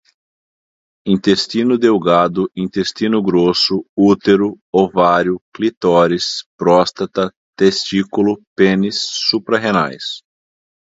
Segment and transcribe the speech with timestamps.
[1.15, 10.23] intestino delgado, intestino grosso, útero, ovário, clítoris, próstata, testículo, pênis, suprarrenais